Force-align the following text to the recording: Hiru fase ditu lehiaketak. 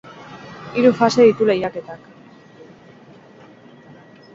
Hiru 0.77 0.93
fase 1.01 1.27
ditu 1.27 1.49
lehiaketak. 1.51 2.09